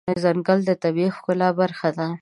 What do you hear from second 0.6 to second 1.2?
د طبیعي